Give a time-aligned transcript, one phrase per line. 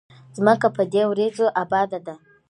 [0.37, 2.15] ځمکه په دې وريځو اباده ده